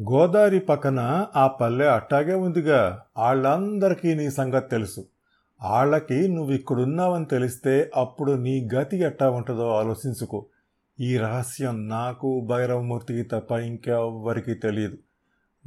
[0.00, 3.02] గోదావరి పక్కన ఆ పల్లె అట్టాగే ఉందిగా.
[3.18, 5.06] వాళ్ళందరికీ నీ సంగతి తెలుసు.
[5.62, 10.46] వాళ్ళకి నువ్వు ఇక్కడున్నావని తెలిస్తే అప్పుడు నీ గతి ఎట్టా ఉంటుందో ఆలోచించుకో.
[11.00, 14.98] ఈ రహస్యం నాకు భైరవమూర్తికి తప్ప ఇంకెవ్వరికీ తెలియదు.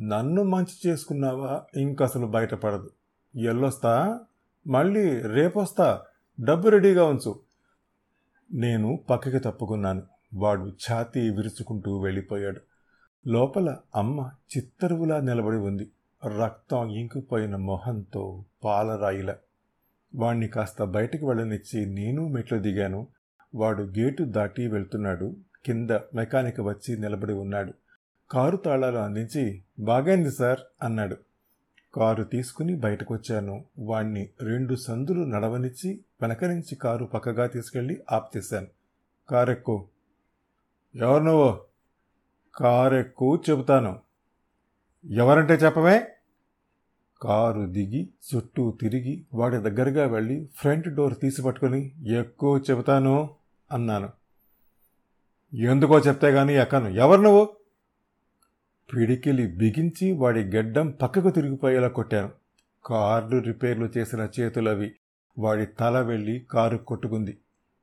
[0.02, 1.62] నన్ను మంచి చేసుకున్నావా?
[1.76, 2.90] ఇంకసలు బయటపడదు.
[3.36, 4.20] ఎల్లొస్తా?
[4.68, 6.02] మళ్ళీ రేపొస్తా.
[6.40, 7.40] డబ్బు రెడీగా ఉంచు.
[8.54, 10.02] నేను పక్కకి తప్పుకున్నాను.
[10.36, 12.62] వాడు ఛాతీ విరుచుకుంటూ వెళ్ళిపోయాడు.
[13.28, 15.92] లోపల అమ్మ చిత్తరువులా నిలబడి ఉంది.
[16.40, 19.36] రక్తం ఇంకిపోయిన మొహంతో పాలరాయిల.
[20.16, 23.08] వాణ్ణి కాస్త బయటికి వెళ్ళనిచ్చి నేను మెట్లు దిగాను.
[23.56, 25.36] వాడు గేటు దాటి వెళ్తున్నాడు.
[25.66, 27.74] కింద మెకానిక్ వచ్చి నిలబడి ఉన్నాడు.
[28.32, 31.18] కారు తాళాలు అందించి బాగైంది సార్ అన్నాడు.
[31.94, 33.66] కారు తీసుకుని బయటకొచ్చాను.
[33.80, 38.68] వాణ్ణి రెండు సందులు నడవనిచ్చి వెనక నుంచి కారు పక్కగా తీసుకెళ్ళి ఆప్తేశాను
[39.30, 39.86] కారెక్కో.
[40.96, 41.65] ఎవరు నువ్వు
[42.56, 44.00] కారెక్కు చెబుతాను.
[45.10, 46.08] ఎవరంటే చెప్పవే?
[47.22, 53.30] కారు దిగి చుట్టూ తిరిగి వాడి దగ్గరగా వెళ్ళి ఫ్రంట్ డోర్ తీసి పట్టుకుని ఎక్కువ చెబుతాను
[53.72, 54.10] అన్నాను.
[55.54, 56.88] ఎందుకో చెప్తే గానీ ఎక్కను.
[56.90, 57.50] ఎవరు నువ్వు?
[58.94, 62.30] పిడికిలి బిగించి వాడి గెడ్డం పక్కకు తిరిగిపోయేలా కొట్టాను.
[62.86, 64.96] కార్లు రిపేర్లు చేసిన చేతులవి
[65.38, 67.38] వాడి తల వెళ్ళి కారు కొట్టుకుంది.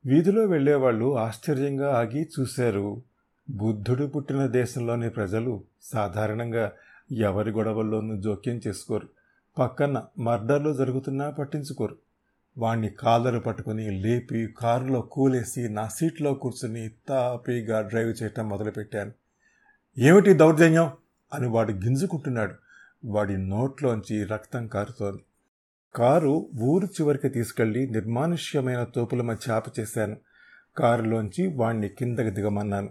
[0.05, 3.01] వీధిలో వెళ్ళేవాళ్ళు ఆశ్చర్యంగా ఆగి చూశారు.
[3.49, 6.71] బుద్ధుడు పుట్టిన దేశంలోని ప్రజలు సాధారణంగా
[7.11, 9.09] ఎవరి గొడవల్లోనూ జోక్యం చేసుకోరు.
[9.59, 11.97] పక్కన మర్డర్లు జరుగుతున్నా పట్టించుకోరు.
[12.57, 19.11] వాణ్ణి కాలరు పట్టుకుని లేపి కారులో కూలేసి నా సీట్లో కూర్చుని తాపీగా డ్రైవ్ చేయటం మొదలుపెట్టాను.
[19.97, 20.91] ఏమిటి దౌర్జన్యం?
[21.33, 22.53] అని వాడు గింజుకుంటున్నాడు.
[23.05, 25.23] వాడి నోట్లోంచి రక్తం కారుతోంది.
[25.95, 30.17] కారు ఊరు చివరికి తీసుకెళ్ళి నిర్మానుష్యమైన తోపుల మధ్య ఆపచేశాను.
[30.77, 32.89] కారులోంచి వాణ్ణి కిందకి దిగమన్నాను.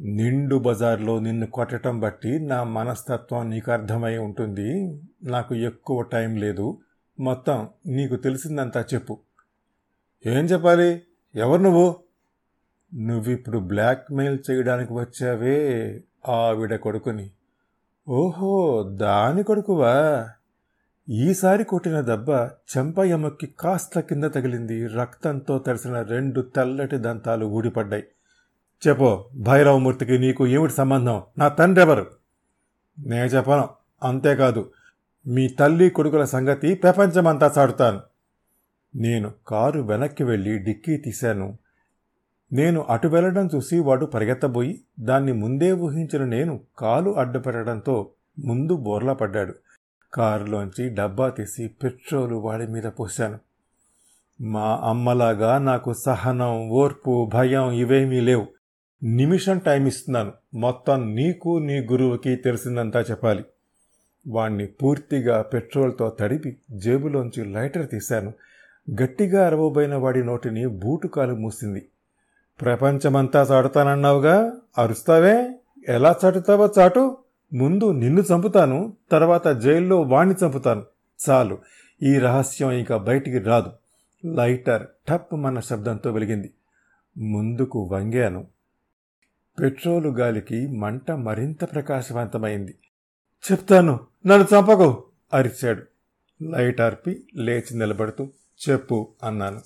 [0.00, 5.00] నిండు బజార్లో నిన్ను కొట్టడం బట్టి నా మనస్తత్వం నీకు అర్థమై ఉంటుంది.
[5.24, 6.78] నాకు ఎక్కువ టైం లేదు.
[7.20, 9.18] మొత్తం నీకు తెలిసిందంతా చెప్పు.
[10.26, 11.02] ఏం చెప్పాలి?
[11.34, 11.96] ఎవరు నువ్వు?
[12.94, 17.30] నువ్విప్పుడు బ్లాక్మెయిల్ చేయడానికి వచ్చావే ఆవిడ కొడుకుని.
[18.08, 20.28] ఓహో దాని కొడుకువా?
[21.08, 22.28] ఈసారి కొట్టిన దెబ్బ
[22.76, 24.86] చెంపయమ్మకి కాస్త కింద తగిలింది.
[24.86, 28.04] రక్తంతో తడిసిన రెండు తెల్లటి దంతాలు ఊడిపడ్డాయి.
[28.86, 31.22] చెప్పు భైరవమూర్తికి నీకు ఏమిటి సంబంధం?
[31.38, 32.06] నా తండ్రి ఎవరు
[32.98, 33.68] నే చెప్పను
[34.02, 34.70] అంతేకాదు
[35.26, 38.00] మీ తల్లి కొడుకుల సంగతి ప్రపంచమంతా చాడుతాను
[38.94, 41.58] నేను కారు వెనక్కి వెళ్ళి డిక్కీ తీశాను.
[42.52, 49.54] నేను అటు వెళ్ళడం చూసి వాడు పరిగెత్తబోయి దాన్ని ముందే ఊహించిన నేను కాలు అడ్డుపెట్టడంతో ముందు బోర్లా పడ్డాడు.
[50.14, 53.38] కారులోంచి డబ్బా తీసి పెట్రోలు వాడి మీద పోశాను.
[54.40, 58.57] మా అమ్మలాగా నాకు సహనం ఓర్పు భయం ఇవేమీ లేవు.
[59.02, 60.32] నిమిషం టైం ఇస్తున్నాను.
[60.54, 63.44] మొత్తం నీకు నీ గురువుకి తెలిసిందంతా చెప్పాలి.
[64.28, 68.32] వాణ్ణి పూర్తిగా పెట్రోల్తో తడిపి జేబులోంచి లైటర్ తీశాను.
[69.02, 71.88] గట్టిగా అరవబోయిన వాడి నోటిని బూటుకాలు మూసింది.
[72.60, 74.52] ప్రపంచమంతా చాటుతానన్నావుగా?
[74.78, 75.50] అరుస్తావే?
[75.88, 77.16] ఎలా చాటుతావో చాటు.
[77.54, 80.82] ముందు నిన్ను చంపుతాను తర్వాత జైల్లో వాణ్ణి చంపుతాను.
[81.30, 81.58] చాలు
[82.02, 83.70] ఈ రహస్యం ఇంకా బయటికి రాదు.
[84.24, 86.50] లైటర్ టప్ మన శబ్దంతో వెలిగింది.
[87.18, 88.46] ముందుకు వంగాను.
[89.60, 92.74] పెట్రోలు గాలికి మంట మరింత ప్రకాశవంతమైంది.
[93.52, 95.82] చెప్తాను నన్ను చంపకు అరిచాడు.
[96.42, 98.28] లైట్ ఆర్పి లేచి నిలబడుతూ
[98.70, 99.60] చెప్పు అన్నాను.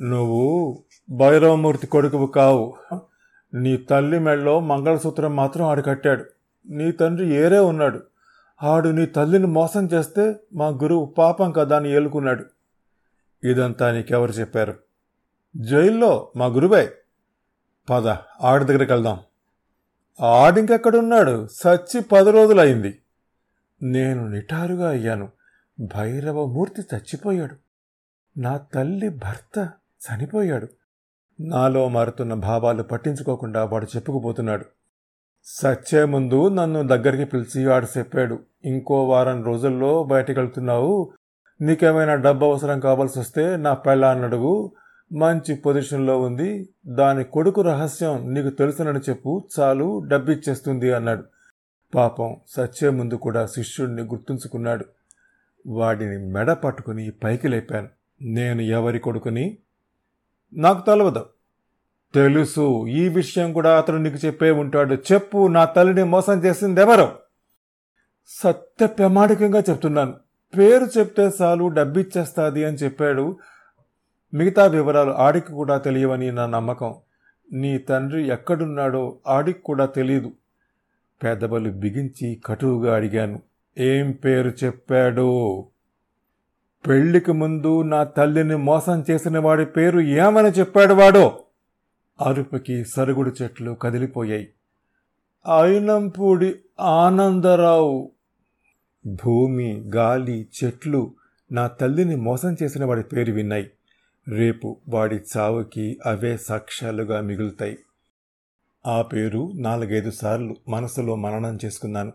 [0.00, 2.76] నువ్వు భైరవమూర్తి కొడుకువు కావు.
[3.54, 6.24] నీ తల్లి మెళ్ళలో మంగళసూత్రం మాత్రం ఆడు కట్టాడు.
[6.68, 8.02] నీ తండ్రి ఏరే ఉన్నాడు.
[8.62, 12.44] ఆడు నీ తల్లిని మోసం చేస్తే మా గురువు పాపం కదా అని ఏలుకున్నాడు.
[13.46, 14.74] ఇదంతా నీకెవరు చెప్పారు?
[15.56, 16.94] జైల్లో మా గురువే.
[17.90, 18.08] పద
[18.42, 19.20] ఆడి దగ్గరికి వెళ్దాం.
[20.20, 21.48] ఆడింకెక్కడున్నాడు?
[21.52, 22.98] సచ్చి పది రోజులైంది
[23.82, 25.28] నేను నిటారుగా అయ్యాను.
[25.80, 27.56] భైరవమూర్తి చచ్చిపోయాడు.
[28.38, 29.70] నా తల్లి భర్త
[30.06, 30.68] చనిపోయాడు.
[31.40, 34.64] నాలో మారుతున్న భావాలు పట్టించుకోకుండా వాడు చెప్పుకుపోతున్నాడు.
[35.44, 38.38] సచ్చే ముందు నన్ను దగ్గరికి పిలిచి వాడు చెప్పాడు.
[38.64, 41.12] ఇంకో వారం రోజుల్లో బయటకు వెళ్తున్నావు
[41.60, 44.72] నీకేమైనా డబ్బు అవసరం కావాల్సి వస్తే నా పెళ్ళాన్ని అడుగు
[45.12, 46.68] మంచి పొజిషన్లో ఉంది.
[46.86, 49.48] దాని కొడుకు రహస్యం నీకు తెలుసునని చెప్పు.
[49.60, 51.24] చాలు డబ్బిచ్చేస్తుంది అన్నాడు.
[51.94, 54.84] పాపం సచ్చే ముందు కూడా శిష్యుడిని గుర్తుంచుకున్నాడు.
[55.66, 57.88] వాడిని మెడ పట్టుకుని పైకి లేపాను.
[58.22, 59.58] నేను ఎవరి కొడుకుని?
[60.54, 61.26] నాకు తెలవదు.
[62.14, 64.94] తెలుసు ఈ విషయం కూడా అతను నీకు చెప్పే ఉంటాడు.
[65.12, 67.08] చెప్పు నా తల్లిని మోసం చేసింది ఎవరు
[68.26, 70.14] సత్య ప్రమాణికంగా చెప్తున్నాను.
[70.58, 73.36] పేరు చెప్తే చాలు డబ్బిచ్చేస్తాది అని చెప్పాడు.
[74.34, 76.94] మిగతా వివరాలు ఆడికి కూడా తెలియవని నా నమ్మకం.
[77.52, 80.32] నీ తండ్రి ఎక్కడున్నాడో ఆడికి కూడా తెలియదు
[81.22, 83.42] పెదవులు బిగించి కటువుగా అడిగాను.
[83.78, 85.64] ఏం పేరు చెప్పాడు?
[86.86, 91.42] పెళ్ళికి ముందు నా తల్లిని మోసం చేసిన వాడి పేరు ఏమని చెప్పాడు వాడో?
[92.20, 94.48] అరుపుకి సరుగుడు చెట్లు కదిలిపోయాయి.
[95.60, 98.10] అయినంపూడి ఆనందరావు.
[99.06, 101.14] భూమి గాలి చెట్లు
[101.52, 103.70] నా తల్లిని మోసం చేసిన వాడి పేరు విన్నాయి.
[104.28, 107.78] రేపు వాడి చావుకి అవే సాక్ష్యాలుగా మిగులుతాయి.
[108.86, 112.12] ఆ పేరు నాలుగైదు సార్లు మనసులో మననం చేసుకున్నాను.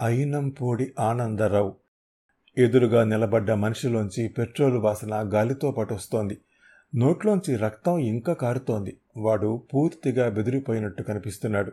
[0.00, 1.76] అయినంపూడి ఆనందరావు.
[2.58, 6.38] ఎదురుగా నిలబడ్డ మనిషిలోంచి పెట్రోల్ వాసన గాలితో పాటు వస్తోంది
[6.96, 8.96] నోట్లోంచి రక్తం ఇంకా కారుతోంది.
[9.16, 11.72] వాడు పూర్తిగా బెదిరిపోయినట్టు కనిపిస్తున్నాడు.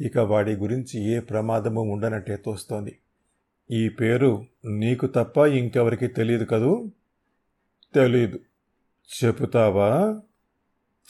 [0.00, 2.98] ఇక వాడి గురించి ఏ ప్రమాదము ఉండనట్టే తోస్తోంది.
[3.70, 6.90] ఈ పేరు నీకు తప్ప ఇంకెవరికి తెలియదు కదూ?
[7.94, 8.40] తెలీదు
[9.24, 10.20] చెబుతావా?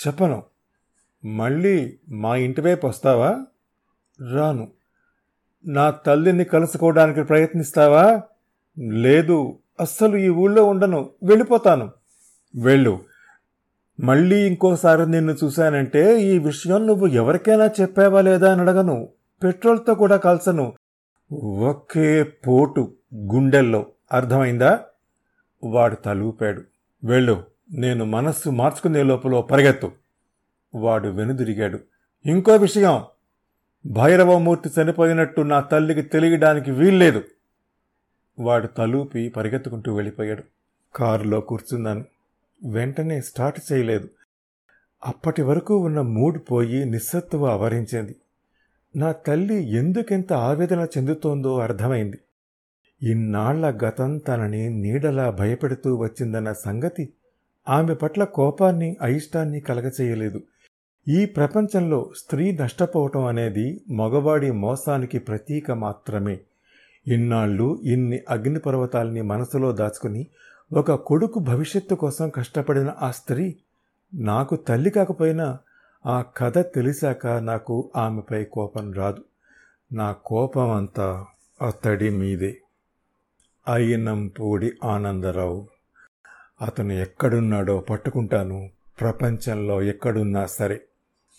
[0.07, 0.43] చెప్పను.
[1.25, 3.47] మళ్ళీ మా ఇంటి వైపు వస్తావా?
[4.35, 4.69] రాను.
[5.67, 8.23] నా తల్లిని కలుసుకోవడానికి ప్రయత్నిస్తావా?
[8.79, 9.59] లేదు.
[9.81, 11.11] అస్సలు ఈ ఊళ్ళో ఉండను.
[11.23, 11.91] వెళ్ళిపోతాను.
[12.57, 13.01] వెళ్ళు.
[14.01, 19.09] మళ్ళీ ఇంకోసారి నిన్ను చూశానంటే ఈ విషయం నువ్వు ఎవరికైనా చెప్పావా లేదా అని అడగను.
[19.43, 20.73] పెట్రోల్తో కూడా కలసను
[21.33, 23.87] ఒకే పోటు గుండెల్లో.
[24.13, 24.81] అర్థమైందా?
[25.65, 26.63] వాడు తలూపాడు.
[27.05, 27.45] వెళ్ళు.
[27.73, 29.93] నేను మనస్సు మార్చుకునే లోపల పరిగెత్తు.
[30.75, 31.79] వాడు వెనుదిరిగాడు.
[32.27, 33.03] ఇంకో విషయం
[33.87, 37.25] భైరవమూర్తి చనిపోయినట్టు నా తల్లికి తెలియడానికి వీల్లేదు.
[38.39, 40.43] వాడు తలూపి పరిగెత్తుకుంటూ వెళ్ళిపోయాడు.
[40.95, 42.05] కారులో కూర్చున్నాను.
[42.67, 44.09] వెంటనే స్టార్ట్ చేయలేదు.
[45.07, 48.17] అప్పటి వరకు ఉన్న మూడ్ పోయి నిస్సత్తువ ఆవరించింది.
[48.97, 52.19] నా తల్లి ఎందుకెంత ఆవేదన చెందుతోందో అర్థమైంది.
[53.03, 57.09] ఇన్నాళ్ళ గతం తనని నీడలా భయపెడుతూ వచ్చిందన్న సంగతి
[57.69, 60.43] ఆమె పట్ల కోపాన్ని అయిష్టాన్ని కలగచేయలేదు.
[61.09, 66.41] ఈ ప్రపంచంలో స్త్రీ నష్టపోవటం అనేది మగవాడి మోసానికి ప్రతీక మాత్రమే.
[67.07, 70.27] ఇన్నాళ్ళు ఇన్ని అగ్నిపర్వతాల్ని మనసులో దాచుకుని
[70.73, 73.57] ఒక కొడుకు భవిష్యత్తు కోసం కష్టపడిన ఆ స్త్రీ
[74.15, 75.59] నాకు తల్లి కాకపోయినా
[76.07, 79.25] ఆ కథ తెలిసాక నాకు ఆమెపై కోపం రాదు.
[79.93, 81.27] నా కోపం అంతా
[81.67, 82.57] అతడి మీదే.
[83.69, 85.69] అయ్యనంపూడి ఆనందరావు.
[86.61, 88.71] అతను ఎక్కడున్నాడో పట్టుకుంటాను.
[89.01, 90.81] ప్రపంచంలో ఎక్కడున్నా సరే.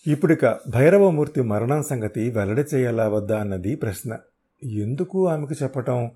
[0.08, 4.18] ఇప్పుడిక భైరవమూర్తి మరణం సంగతి వెల్లడి చేయాలా వద్దా అన్నది ప్రశ్న.
[4.64, 6.12] ఎందుకు ఆమెకు చెప్పటం?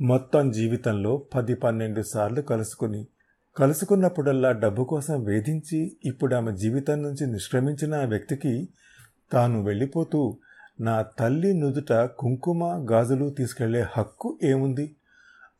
[0.00, 3.06] మొత్తం జీవితంలో పది పన్నెండు సార్లు కలుసుకుని
[3.56, 8.68] కలుసుకున్నప్పుడల్లా డబ్బు కోసం వేధించి ఇప్పుడు ఆమె జీవితం నుంచి నిష్క్రమించిన ఆ వ్యక్తికి
[9.32, 10.38] తాను వెళ్ళిపోతూ
[10.80, 14.94] నా తల్లి నుదుట కుంకుమ గాజులు తీసుకెళ్ళే హక్కు ఏముంది?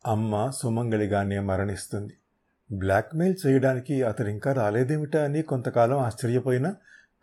[0.07, 2.13] అమ్మ సుమంగళిగానే మరణిస్తుంది.
[2.71, 6.75] బ్లాక్మెయిల్ చేయడానికి అతను ఇంకా రాలేదేమిటా అని కొంతకాలం ఆశ్చర్యపోయినా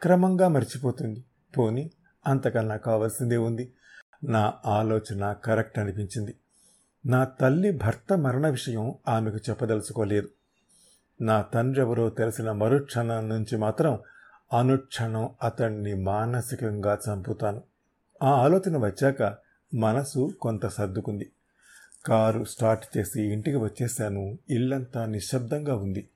[0.02, 1.24] క్రమంగా మర్చిపోతుంది.
[1.58, 1.90] పోని
[2.26, 3.72] అంతకన్నా కావాల్సిందే ఉంది.
[4.24, 6.34] నా ఆలోచన కరెక్ట్ అనిపించింది.
[7.06, 10.28] నా తల్లి భర్త మరణ విషయం ఆమెకు చెప్పదలుచుకోలేదు.
[11.20, 13.98] నా తండ్రి ఎవరో తెలిసిన మరుక్షణం నుంచి మాత్రం
[14.58, 17.62] అనుక్షణం అతన్ని మానసికంగా చంపుతాను.
[18.22, 19.34] ఆ ఆలోచన వచ్చాక
[19.74, 21.32] మనసు కొంత సర్దుకుంది.
[22.08, 24.38] కారు స్టార్ట్ చేసి ఇంటికి వచ్చేశాను.
[24.50, 26.08] ఇల్లంతా నిశ్శబ్దంగా ఉంది.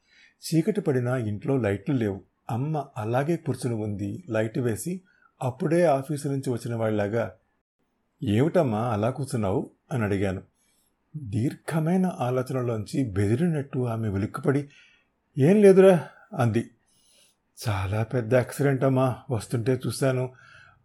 [0.43, 2.21] చీకటి పడినా ఇంట్లో లైట్లు లేవు.
[2.51, 4.25] అమ్మ అలాగే కూర్చుని ఉంది.
[4.31, 5.01] లైట్ వేసి
[5.43, 7.33] అప్పుడే ఆఫీసు నుంచి వచ్చిన వాళ్ళలాగా
[8.23, 9.71] ఏమిటమ్మా అలా కూర్చున్నావు?
[9.93, 10.43] అని అడిగాను.
[11.17, 14.69] దీర్ఘమైన ఆలోచనలోంచి బెదిరినట్టు ఆమె వెలుక్కుపడి
[15.39, 16.09] ఏం లేదురా
[16.39, 16.71] అంది.
[17.69, 19.17] చాలా పెద్ద యాక్సిడెంట్ అమ్మా.
[19.31, 20.31] వస్తుంటే చూశాను.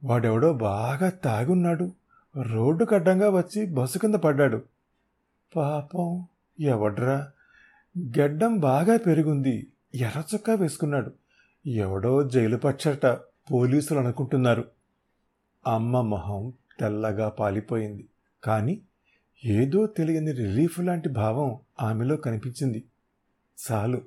[0.04, 1.92] వాడెవడో బాగా తాగున్నాడు.
[2.42, 4.64] రోడ్డు కడ్డంగా వచ్చి బస్సు కింద పడ్డాడు.
[5.56, 6.26] పాపం
[6.60, 7.32] ఎవడ్రా?
[7.98, 9.68] గెడ్డం బాగా పెరిగింది.
[9.96, 11.12] ఎర్రచొక్కా వేసుకున్నాడు.
[11.70, 13.06] ఎవడో జైలు పచ్చట
[13.54, 14.66] పోలీసులు అనుకుంటున్నారు.
[15.68, 18.08] అమ్మ మొహం తెల్లగా పాలిపోయింది.
[18.44, 18.82] కానీ
[19.46, 22.84] ఏదో తెలియని రిలీఫ్ లాంటి భావం ఆమెలో కనిపించింది.
[23.72, 24.02] చాలు.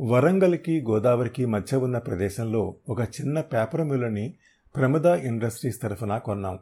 [0.00, 4.34] వరంగల్కి గోదావరికి మధ్య ఉన్న ప్రదేశంలో ఒక చిన్న పేపర్ మిల్లుని
[4.76, 6.58] ప్రమద ఇండస్ట్రీస్ తరఫున కొన్నాం.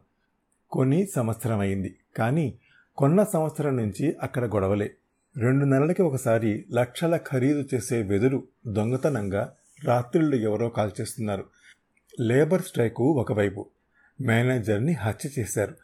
[0.71, 2.59] కొని సంవత్సరం అయింది కానీ
[3.00, 4.95] కొన్న సంవత్సరం నుంచి అక్కడ గొడవలే.
[5.37, 9.52] రెండు నెలలకి ఒకసారి లక్షల ఖరీదు చేసే వెదురు దొంగతనంగా
[9.85, 11.45] రాత్రిళ్ళు ఎవరో కాల్చేస్తున్నారు
[12.21, 13.66] లేబర్ స్ట్రైకు ఒకవైపు.
[14.21, 15.75] మేనేజర్ని హత్య చేశారు.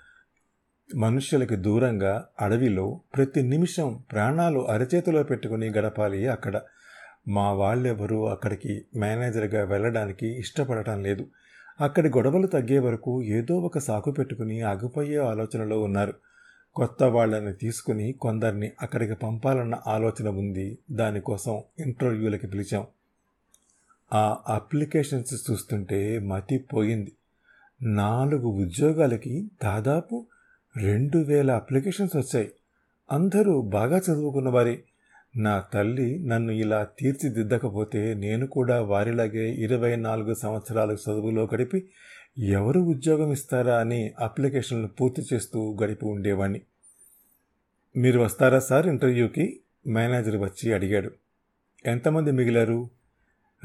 [0.97, 6.61] మనుష్యులకి దూరంగా అడవిలో ప్రతి నిమిషం ప్రాణాలు అరచేతిలో పెట్టుకుని గడపాలి అక్కడ.
[7.29, 11.27] మా వాళ్ళెవరూ అక్కడికి మేనేజర్గా వెళ్ళడానికి ఇష్టపడటం లేదు.
[11.81, 16.15] అక్కడి గొడవలు తగ్గే వరకు ఏదో ఒక సాకు పెట్టుకుని ఆగిపోయే ఆలోచనలో ఉన్నారు.
[16.77, 20.79] కొత్త వాళ్ళని తీసుకుని కొందరిని అక్కడికి పంపాలన్న ఆలోచన ఉంది.
[20.91, 22.85] దానికోసం ఇంటర్వ్యూలకి పిలిచాం.
[24.13, 27.13] ఆ అప్లికేషన్స్ చూస్తుంటే మతి పోయింది
[27.83, 30.27] నాలుగు ఉద్యోగాలకి దాదాపు
[30.77, 32.53] రెండు వేల అప్లికేషన్స్ వచ్చాయి.
[33.13, 34.83] అందరూ బాగా చదువుకున్న వారే
[35.37, 41.89] నా తల్లి నన్ను ఇలా తీర్చిదిద్దకపోతే నేను కూడా వారిలాగే ఇరవై నాలుగు సంవత్సరాలు చదువులో గడిపి
[42.39, 46.61] ఎవరు ఉద్యోగం ఇస్తారా అని అప్లికేషన్లు పూర్తి చేస్తూ గడిపి ఉండేవాణ్ణి.
[47.97, 49.61] మీరు వస్తారా సార్ ఇంటర్వ్యూకి?
[49.87, 51.11] మేనేజర్ వచ్చి అడిగాడు.
[51.87, 52.89] ఎంతమంది మిగిలారు?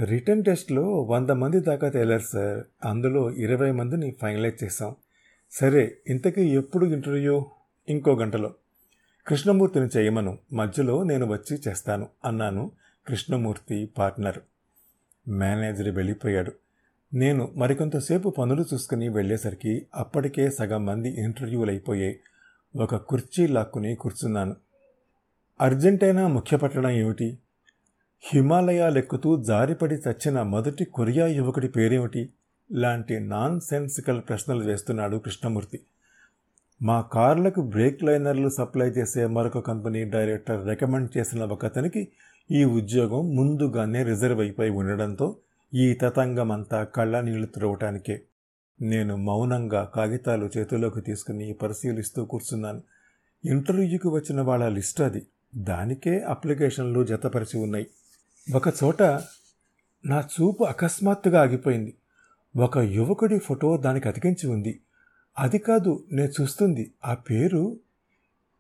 [0.04, 2.88] రిటర్న్ టెస్ట్లో వంద మంది దాకా తేలారు సార్.
[2.88, 4.96] అందులో ఇరవై మందిని ఫైనలైజ్ చేశాం.
[5.52, 7.46] సరే ఇంతకీ ఎప్పుడు ఇంటర్వ్యూ?
[7.90, 8.54] ఇంకో గంటలో.
[9.28, 10.38] కృష్ణమూర్తిని చేయమను.
[10.54, 12.72] మధ్యలో నేను వచ్చి చేస్తాను అన్నాను
[13.08, 14.40] కృష్ణమూర్తి పార్ట్నర్.
[15.28, 16.61] మేనేజర్ వెళ్ళిపోయాడు.
[17.14, 22.20] నేను మరికొంతసేపు పనులు చూసుకుని వెళ్ళేసరికి అప్పటికే సగం మంది ఇంటర్వ్యూలు అయిపోయాయి
[22.76, 24.56] ఒక కుర్చీ లాక్కుని కూర్చున్నాను.
[25.62, 27.38] అర్జెంటైనా ముఖ్య పట్టణం ఏమిటి?
[28.22, 32.30] హిమాలయాలెక్కుతూ జారిపడి చచ్చిన మొదటి కొరియా యువకుడి పేరేమిటి?
[32.72, 35.80] లాంటి నాన్ సెన్సికల్ ప్రశ్నలు వేస్తున్నాడు కృష్ణమూర్తి.
[36.82, 42.08] మా కార్లకు బ్రేక్ లైనర్లు సప్లై చేసే మరొక కంపెనీ డైరెక్టర్ రికమెండ్ చేసిన ఒకతనికి
[42.52, 45.36] ఈ ఉద్యోగం ముందుగానే రిజర్వ్ అయిపోయి ఉండడంతో
[45.74, 48.22] ఈ తతంగమంతా కళ్ళ నీళ్ళు త్రవటానికే.
[48.82, 52.84] నేను మౌనంగా కాగితాలు చేతిలోకి తీసుకుని పరిశీలిస్తూ కూర్చున్నాను.
[53.46, 55.28] ఇంటర్వ్యూకి వచ్చిన వాళ్ళ లిస్ట్ అది.
[55.58, 57.88] దానికే అప్లికేషన్లు జతపరిచి ఉన్నాయి.
[58.56, 59.04] ఒక చోట
[60.06, 61.94] నా చూపు అకస్మాత్తుగా ఆగిపోయింది.
[62.56, 64.80] ఒక యువకుడి ఫోటో దానికి అతికించి ఉంది.
[65.40, 66.92] అది కాదు నేను చూస్తుంది.
[67.06, 67.80] ఆ పేరు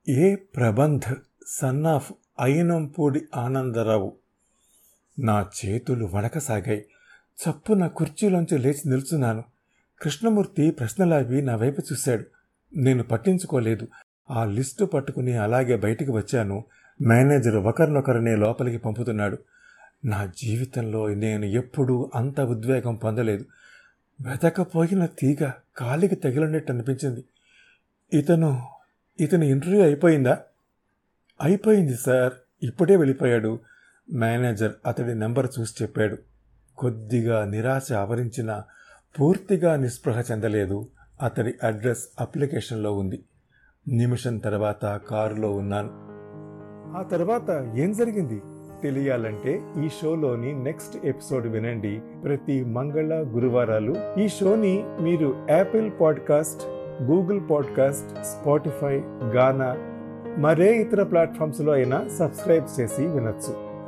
[0.09, 1.15] A Prabandh
[1.47, 4.13] son of Ayinampudi Anandarao.
[5.19, 6.85] నా చేతులు వణకసాగాయి.
[7.49, 9.43] చప్పున కుర్చీలోంచి లేచి నిల్చున్నాను.
[10.01, 12.25] కృష్ణమూర్తి ప్రశ్నలావి నా వైపు చూశాడు.
[12.75, 13.87] నేను పట్టించుకోలేదు.
[14.31, 16.65] ఆ లిస్టు పట్టుకుని అలాగే బయటికి వచ్చాను.
[17.01, 19.37] మేనేజర్ ఒకరినొకరినే లోపలికి పంపుతున్నాడు.
[20.05, 23.45] నా జీవితంలో నేను ఎప్పుడూ అంత ఉద్వేగం పొందలేదు.
[24.21, 27.23] వెతకపోయిన తీగ కాలికి తగిలినట్టు అనిపించింది.
[28.13, 28.67] ఇతను
[29.19, 30.39] ఇతని ఇంటర్వ్యూ అయిపోయిందా?
[31.41, 32.33] అయిపోయింది సార్.
[32.63, 33.59] ఇప్పుడే వెళ్ళిపోయాడు.
[34.13, 36.17] మేనేజర్ అతడి నెంబర్ చూసి చెప్పాడు.
[36.81, 38.63] కొద్దిగా నిరాశ ఆవరించిన
[39.19, 40.87] పూర్తిగా నిస్పృహ చెందలేదు.
[41.21, 43.23] అతడి అడ్రస్ అప్లికేషన్లో ఉంది.
[43.87, 45.89] నిమిషం తర్వాత కారులో ఉన్నాను.
[46.97, 48.41] ఆ తర్వాత ఏం జరిగింది?
[48.83, 52.01] తెలియాలంటే ఈ షోలోని నెక్స్ట్ ఎపిసోడ్ వినండి.
[52.23, 56.61] ప్రతి మంగళ గురువారాలు ఈ షోని మీరు Apple podcast
[57.03, 58.97] Google podcast Spotify
[59.35, 59.75] Gaana
[60.37, 63.70] మరే ఇతర ప్లాట్ఫామ్స్లో అయినా సబ్స్క్రైబ్ చేసి వినొచ్చు.